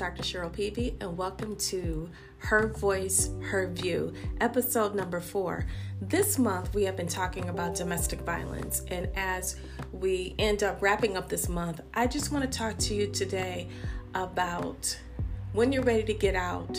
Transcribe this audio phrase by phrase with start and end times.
[0.00, 0.22] Dr.
[0.22, 2.08] Cheryl Peavy, and welcome to
[2.38, 5.66] Her Voice, Her View, episode number four.
[6.00, 9.56] This month, we have been talking about domestic violence, and as
[9.92, 13.68] we end up wrapping up this month, I just want to talk to you today
[14.14, 14.98] about
[15.52, 16.78] when you're ready to get out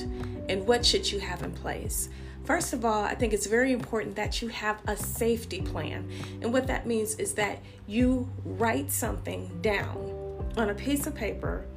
[0.49, 2.09] and what should you have in place.
[2.44, 6.09] First of all, I think it's very important that you have a safety plan.
[6.41, 10.17] And what that means is that you write something down
[10.58, 11.67] on a piece of paper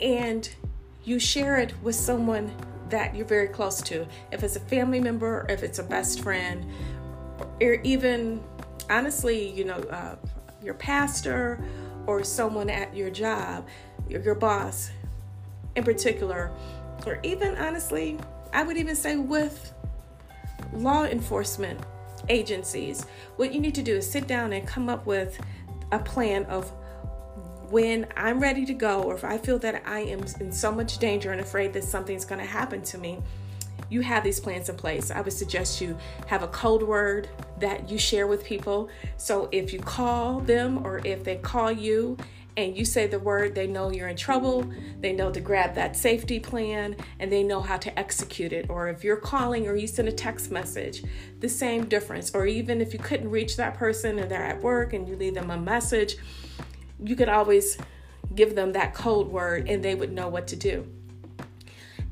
[0.00, 0.48] and
[1.04, 2.52] you share it with someone
[2.88, 4.06] that you're very close to.
[4.32, 6.66] If it's a family member, if it's a best friend,
[7.60, 8.42] or even
[8.88, 10.16] honestly, you know, uh,
[10.62, 11.62] your pastor
[12.06, 13.66] or someone at your job,
[14.08, 14.90] your, your boss
[15.76, 16.50] in particular,
[17.06, 18.18] or even honestly,
[18.52, 19.72] I would even say with
[20.72, 21.80] law enforcement
[22.28, 25.40] agencies, what you need to do is sit down and come up with
[25.92, 26.72] a plan of
[27.70, 30.98] when I'm ready to go, or if I feel that I am in so much
[30.98, 33.22] danger and afraid that something's going to happen to me,
[33.88, 35.10] you have these plans in place.
[35.10, 38.88] I would suggest you have a code word that you share with people.
[39.16, 42.16] So if you call them or if they call you
[42.56, 44.68] and you say the word, they know you're in trouble.
[45.00, 48.68] They know to grab that safety plan and they know how to execute it.
[48.68, 51.04] Or if you're calling or you send a text message,
[51.38, 52.32] the same difference.
[52.34, 55.34] Or even if you couldn't reach that person and they're at work and you leave
[55.34, 56.16] them a message,
[57.04, 57.78] you could always
[58.34, 60.86] give them that code word and they would know what to do.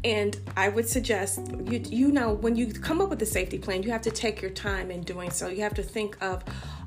[0.04, 3.82] And I would suggest you you know when you come up with a safety plan,
[3.82, 5.48] you have to take your time in doing so.
[5.48, 6.44] You have to think of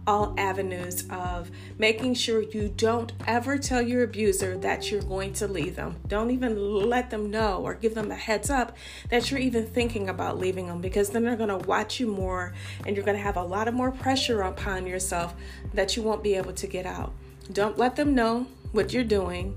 [0.08, 5.48] all avenues of making sure you don't ever tell your abuser that you're going to
[5.48, 5.96] leave them.
[6.08, 6.56] Don't even
[6.90, 8.76] let them know or give them a heads up
[9.10, 12.54] that you're even thinking about leaving them because then they're going to watch you more
[12.86, 15.36] and you're going to have a lot of more pressure upon yourself
[15.74, 17.14] that you won't be able to get out.
[17.52, 19.56] Don't let them know what you're doing.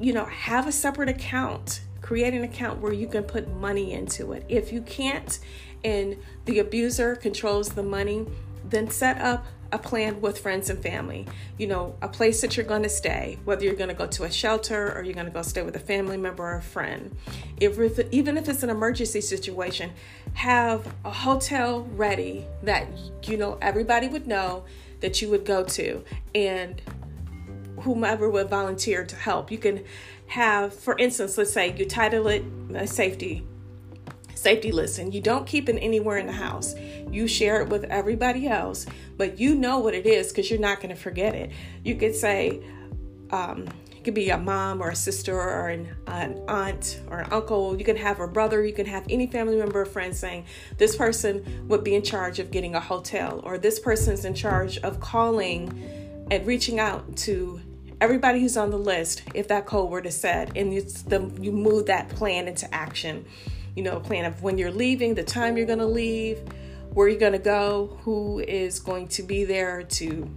[0.00, 1.80] You know, have a separate account.
[2.00, 4.44] Create an account where you can put money into it.
[4.48, 5.38] If you can't
[5.84, 8.26] and the abuser controls the money,
[8.64, 11.26] then set up a plan with friends and family.
[11.58, 14.24] You know, a place that you're going to stay, whether you're going to go to
[14.24, 17.14] a shelter or you're going to go stay with a family member or a friend.
[17.60, 19.92] If, if even if it's an emergency situation,
[20.34, 22.86] have a hotel ready that
[23.24, 24.64] you know everybody would know
[25.00, 26.04] that you would go to
[26.34, 26.80] and
[27.80, 29.50] whomever would volunteer to help.
[29.50, 29.84] You can
[30.28, 32.44] have, for instance, let's say you title it
[32.74, 33.46] a safety
[34.34, 36.74] safety list and you don't keep it anywhere in the house.
[37.10, 40.80] You share it with everybody else, but you know what it is because you're not
[40.80, 41.50] going to forget it.
[41.82, 42.62] You could say,
[43.30, 43.66] um,
[43.98, 47.76] it could be a mom or a sister or an, an, aunt or an uncle.
[47.76, 48.64] You can have a brother.
[48.64, 50.44] You can have any family member or friend saying,
[50.76, 54.78] This person would be in charge of getting a hotel, or this person's in charge
[54.78, 57.60] of calling and reaching out to
[58.00, 60.52] everybody who's on the list if that code word is said.
[60.54, 63.24] And it's the, you move that plan into action.
[63.74, 66.38] You know, a plan of when you're leaving, the time you're going to leave,
[66.92, 70.30] where you're going to go, who is going to be there to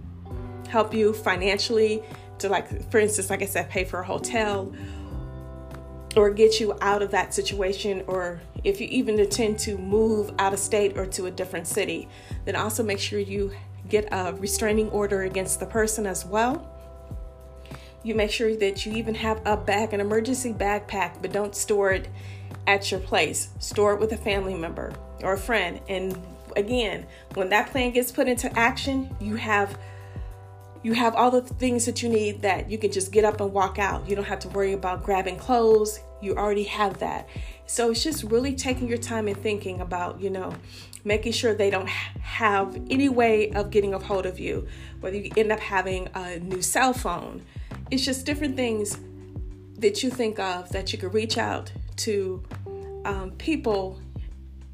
[0.68, 2.02] help you financially
[2.38, 4.72] to like for instance like i said pay for a hotel
[6.16, 10.52] or get you out of that situation or if you even intend to move out
[10.52, 12.08] of state or to a different city
[12.44, 13.52] then also make sure you
[13.88, 16.68] get a restraining order against the person as well.
[18.02, 21.92] You make sure that you even have a bag an emergency backpack but don't store
[21.92, 22.08] it
[22.66, 23.50] at your place.
[23.58, 25.80] Store it with a family member or a friend.
[25.88, 26.16] And
[26.56, 29.78] again when that plan gets put into action you have
[30.82, 33.52] you have all the things that you need that you can just get up and
[33.52, 34.08] walk out.
[34.08, 36.00] You don't have to worry about grabbing clothes.
[36.20, 37.28] You already have that.
[37.66, 40.54] So it's just really taking your time and thinking about, you know,
[41.04, 44.66] making sure they don't have any way of getting a hold of you,
[45.00, 47.42] whether you end up having a new cell phone.
[47.90, 48.98] It's just different things
[49.78, 52.42] that you think of that you could reach out to
[53.04, 54.00] um, people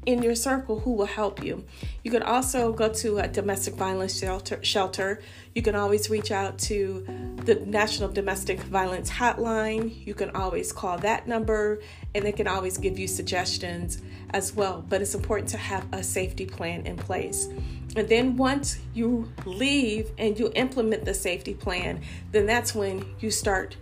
[0.05, 1.65] in your circle who will help you.
[2.03, 4.63] You can also go to a domestic violence shelter.
[4.63, 5.21] shelter.
[5.53, 7.05] You can always reach out to
[7.45, 10.05] the National Domestic Violence Hotline.
[10.05, 11.81] You can always call that number
[12.15, 14.01] and they can always give you suggestions
[14.31, 14.85] as well.
[14.87, 17.49] But it's important to have a safety plan in place.
[17.95, 23.31] And then once you leave and you implement the safety plan, then that's when you
[23.31, 23.75] start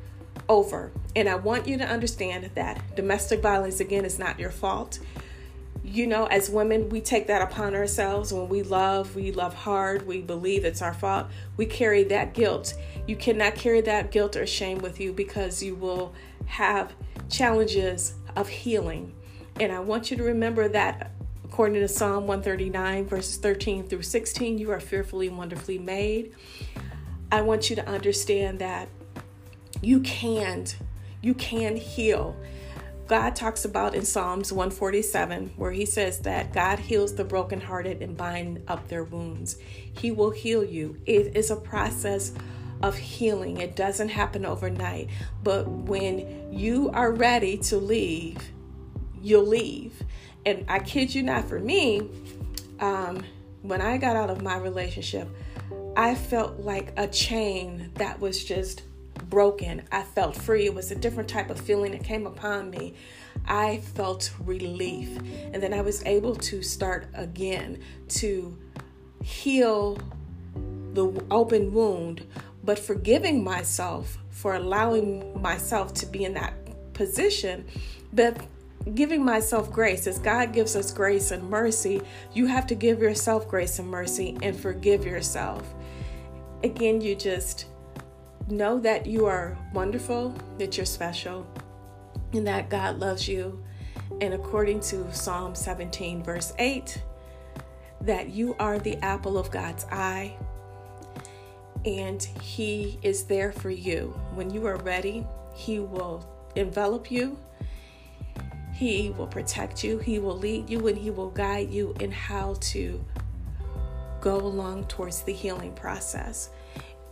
[0.49, 0.91] over.
[1.15, 4.99] And I want you to understand that domestic violence, again, is not your fault
[5.87, 10.05] you know, as women, we take that upon ourselves when we love, we love hard,
[10.05, 11.27] we believe it's our fault.
[11.55, 12.73] We carry that guilt.
[13.07, 16.13] You cannot carry that guilt or shame with you because you will
[16.45, 16.93] have
[17.29, 19.13] challenges of healing.
[19.59, 21.11] And I want you to remember that
[21.45, 26.35] according to Psalm 139, verses 13 through 16, you are fearfully and wonderfully made.
[27.31, 28.89] I want you to understand that
[29.81, 30.65] you can
[31.21, 32.35] You can heal.
[33.07, 38.17] God talks about in Psalms 147, where he says that God heals the brokenhearted and
[38.17, 39.57] bind up their wounds.
[39.93, 40.97] He will heal you.
[41.05, 42.33] It is a process
[42.81, 43.57] of healing.
[43.57, 45.09] It doesn't happen overnight.
[45.43, 48.37] But when you are ready to leave,
[49.21, 50.03] you'll leave.
[50.45, 52.09] And I kid you not, for me,
[52.79, 53.23] um,
[53.61, 55.27] when I got out of my relationship,
[55.95, 58.83] I felt like a chain that was just
[59.29, 59.83] broken.
[59.91, 60.65] I felt free.
[60.65, 62.93] It was a different type of feeling that came upon me.
[63.47, 65.17] I felt relief.
[65.53, 68.57] And then I was able to start again to
[69.23, 69.97] heal
[70.93, 72.25] the open wound,
[72.63, 76.53] but forgiving myself for allowing myself to be in that
[76.93, 77.65] position,
[78.13, 78.37] but
[78.95, 80.07] giving myself grace.
[80.07, 82.01] As God gives us grace and mercy,
[82.33, 85.73] you have to give yourself grace and mercy and forgive yourself.
[86.63, 87.65] Again, you just
[88.47, 91.45] know that you are wonderful, that you're special,
[92.33, 93.63] and that God loves you.
[94.21, 97.01] And according to Psalm 17, verse 8,
[98.01, 100.37] that you are the apple of God's eye
[101.85, 104.19] and He is there for you.
[104.33, 107.37] When you are ready, He will envelop you,
[108.73, 112.55] He will protect you, He will lead you, and He will guide you in how
[112.59, 113.03] to
[114.19, 116.49] go along towards the healing process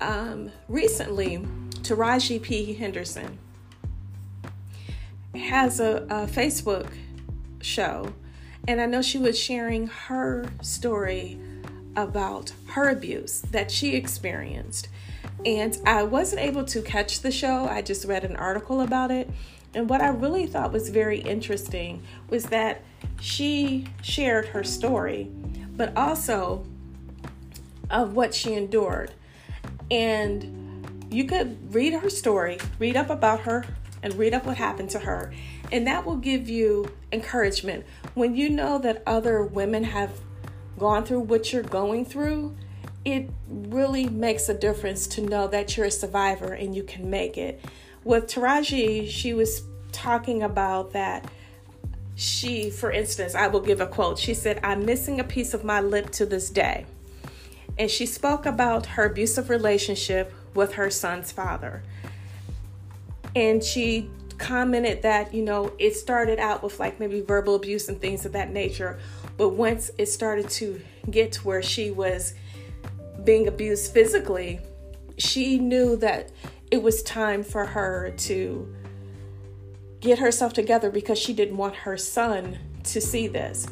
[0.02, 1.40] um, recently,
[1.82, 2.74] Taraji P.
[2.74, 3.38] Henderson
[5.36, 6.92] has a, a Facebook
[7.62, 8.14] show,
[8.68, 11.40] and I know she was sharing her story
[11.96, 14.90] about her abuse that she experienced.
[15.46, 19.30] And I wasn't able to catch the show, I just read an article about it.
[19.74, 22.82] And what I really thought was very interesting was that
[23.20, 25.30] she shared her story,
[25.76, 26.66] but also
[27.90, 29.12] of what she endured.
[29.92, 33.66] And you could read her story, read up about her,
[34.04, 35.34] and read up what happened to her.
[35.72, 37.86] And that will give you encouragement.
[38.14, 40.12] When you know that other women have
[40.78, 42.56] gone through what you're going through,
[43.04, 47.38] it really makes a difference to know that you're a survivor and you can make
[47.38, 47.64] it.
[48.04, 51.26] With Taraji, she was talking about that
[52.16, 54.18] she, for instance, I will give a quote.
[54.18, 56.86] She said, I'm missing a piece of my lip to this day
[57.78, 61.84] and she spoke about her abusive relationship with her son's father.
[63.36, 68.00] And she commented that, you know, it started out with like maybe verbal abuse and
[68.00, 69.00] things of that nature,
[69.38, 72.34] but once it started to get to where she was
[73.24, 74.60] being abused physically,
[75.18, 76.32] she knew that
[76.72, 78.74] it was time for her to
[80.00, 83.68] get herself together because she didn't want her son to see this.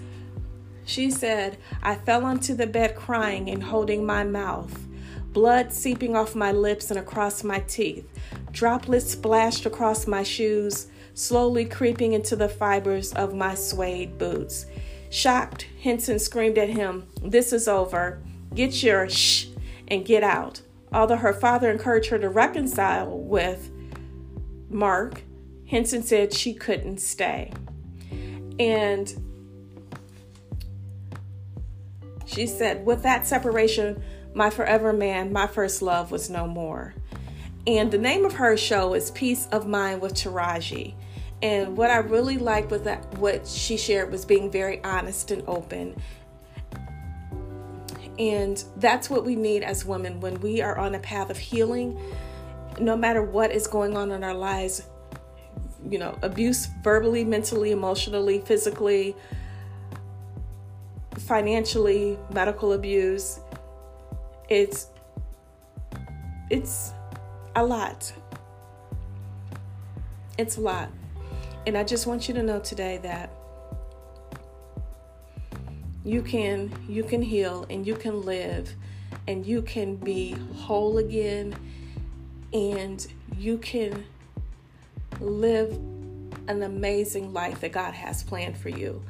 [0.85, 4.87] She said, I fell onto the bed crying and holding my mouth,
[5.31, 8.07] blood seeping off my lips and across my teeth,
[8.51, 14.65] droplets splashed across my shoes, slowly creeping into the fibers of my suede boots.
[15.09, 18.21] Shocked, Henson screamed at him, This is over.
[18.55, 19.47] Get your shh
[19.87, 20.61] and get out.
[20.91, 23.71] Although her father encouraged her to reconcile with
[24.69, 25.23] Mark,
[25.67, 27.51] Henson said she couldn't stay.
[28.59, 29.22] And
[32.33, 34.01] she said, With that separation,
[34.33, 36.93] my forever man, my first love was no more.
[37.67, 40.95] And the name of her show is Peace of Mind with Taraji.
[41.41, 45.43] And what I really liked with that, what she shared was being very honest and
[45.47, 45.95] open.
[48.17, 51.99] And that's what we need as women when we are on a path of healing,
[52.79, 54.87] no matter what is going on in our lives,
[55.89, 59.15] you know, abuse verbally, mentally, emotionally, physically,
[61.27, 63.39] financially, medical abuse.
[64.49, 64.87] It's
[66.49, 66.91] it's
[67.55, 68.11] a lot.
[70.37, 70.89] It's a lot.
[71.65, 73.31] And I just want you to know today that
[76.03, 78.73] you can you can heal and you can live
[79.27, 81.55] and you can be whole again
[82.51, 84.03] and you can
[85.21, 85.71] live
[86.47, 89.01] an amazing life that God has planned for you.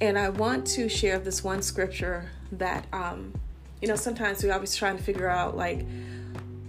[0.00, 3.32] And I want to share this one scripture that, um,
[3.80, 5.86] you know, sometimes we're always trying to figure out, like,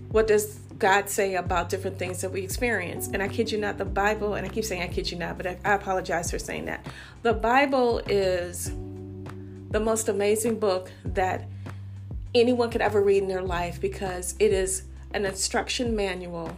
[0.10, 3.08] what does God say about different things that we experience?
[3.08, 5.38] And I kid you not, the Bible, and I keep saying I kid you not,
[5.38, 6.86] but I, I apologize for saying that.
[7.24, 8.72] The Bible is
[9.70, 11.48] the most amazing book that
[12.34, 16.56] anyone could ever read in their life because it is an instruction manual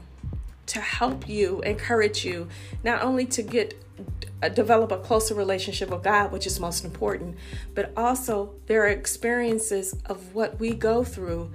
[0.69, 2.47] to help you, encourage you,
[2.83, 3.83] not only to get
[4.41, 7.35] uh, develop a closer relationship with God, which is most important,
[7.75, 11.51] but also there are experiences of what we go through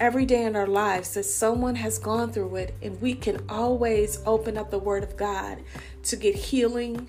[0.00, 4.20] every day in our lives that someone has gone through it, and we can always
[4.26, 5.62] open up the Word of God
[6.04, 7.08] to get healing,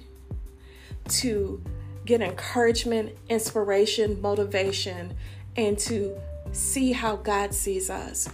[1.10, 1.62] to
[2.06, 5.16] get encouragement, inspiration, motivation,
[5.56, 6.16] and to
[6.52, 8.30] see how God sees us.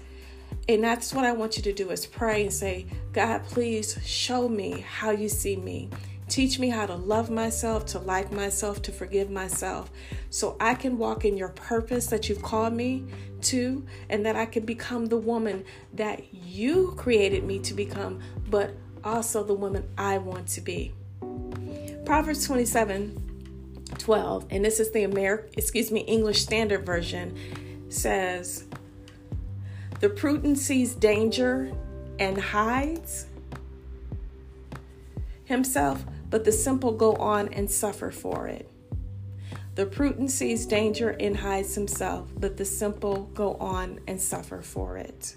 [0.70, 4.50] And that's what I want you to do is pray and say, God, please show
[4.50, 5.90] me how you see me.
[6.30, 9.92] Teach me how to love myself, to like myself, to forgive myself,
[10.32, 13.06] so I can walk in your purpose that you've called me
[13.42, 18.72] to, and that I can become the woman that you created me to become, but
[19.04, 20.94] also the woman I want to be.
[22.06, 23.30] Proverbs 27
[23.96, 27.38] 12, and this is the American, excuse me, English Standard Version,
[27.90, 28.64] says,
[30.00, 31.72] The prudent sees danger
[32.24, 33.28] and hides
[35.44, 38.70] himself, but the simple go on and suffer for it.
[39.76, 44.98] The prudent sees danger and hides himself, but the simple go on and suffer for
[44.98, 45.36] it.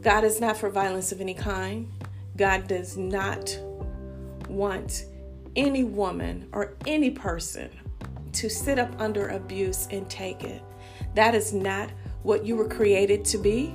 [0.00, 1.92] God is not for violence of any kind.
[2.38, 3.58] God does not
[4.48, 5.04] want
[5.56, 7.68] any woman or any person
[8.32, 10.62] to sit up under abuse and take it.
[11.14, 11.90] That is not
[12.22, 13.74] what you were created to be.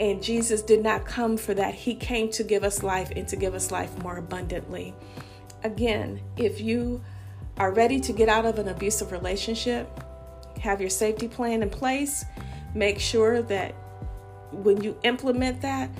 [0.00, 1.74] And Jesus did not come for that.
[1.74, 4.94] He came to give us life and to give us life more abundantly.
[5.64, 7.02] Again, if you
[7.56, 9.88] are ready to get out of an abusive relationship,
[10.60, 12.24] have your safety plan in place,
[12.74, 13.74] make sure that
[14.52, 15.90] when you implement that,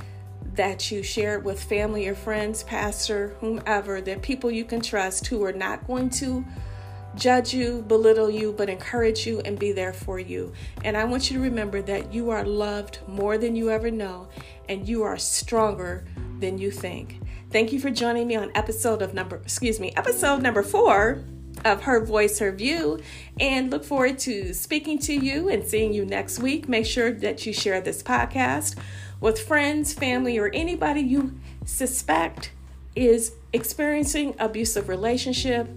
[0.54, 5.26] that you share it with family or friends, pastor, whomever, that people you can trust
[5.26, 6.44] who are not going to
[7.14, 10.52] judge you, belittle you, but encourage you and be there for you.
[10.84, 14.28] And I want you to remember that you are loved more than you ever know,
[14.68, 16.04] and you are stronger
[16.38, 17.20] than you think.
[17.50, 21.24] Thank you for joining me on episode of number, excuse me, episode number four
[21.64, 23.00] of Her Voice, Her View,
[23.40, 26.68] and look forward to speaking to you and seeing you next week.
[26.68, 28.76] Make sure that you share this podcast
[29.20, 32.52] with friends, family, or anybody you suspect
[32.94, 35.68] is experiencing abusive relationship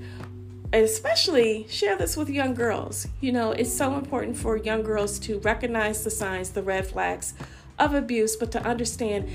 [0.74, 3.08] especially share this with young girls.
[3.20, 7.34] You know, it's so important for young girls to recognize the signs, the red flags
[7.78, 9.30] of abuse, but to understand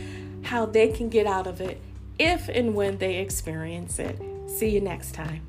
[0.46, 1.80] how they can get out of it
[2.18, 4.18] if and when they experience it.
[4.48, 5.46] See you next time.